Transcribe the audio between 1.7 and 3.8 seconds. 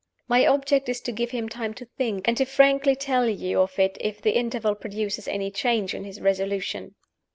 to think, and to frankly tell you of